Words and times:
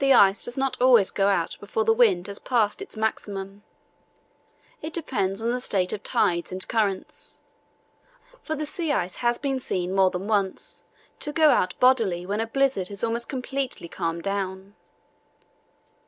The 0.00 0.12
ice 0.12 0.44
does 0.44 0.56
not 0.56 0.76
always 0.82 1.12
go 1.12 1.28
out 1.28 1.56
before 1.60 1.84
the 1.84 1.94
wind 1.94 2.26
has 2.26 2.40
passed 2.40 2.82
its 2.82 2.96
maximum. 2.96 3.62
It 4.82 4.92
depends 4.92 5.40
on 5.40 5.52
the 5.52 5.60
state 5.60 5.92
of 5.92 6.02
tides 6.02 6.50
and 6.50 6.66
currents; 6.66 7.40
for 8.42 8.56
the 8.56 8.66
sea 8.66 8.90
ice 8.90 9.18
has 9.22 9.38
been 9.38 9.60
seen 9.60 9.94
more 9.94 10.10
than 10.10 10.26
once 10.26 10.82
to 11.20 11.32
go 11.32 11.50
out 11.50 11.78
bodily 11.78 12.26
when 12.26 12.40
a 12.40 12.46
blizzard 12.48 12.88
had 12.88 13.04
almost 13.04 13.28
completely 13.28 13.86
calmed 13.86 14.24
down. 14.24 14.74